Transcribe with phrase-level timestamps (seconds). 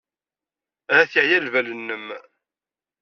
[0.91, 2.05] Ahat yeɛya lbal-nnem.